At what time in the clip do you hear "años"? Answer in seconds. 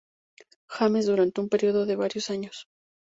2.31-2.67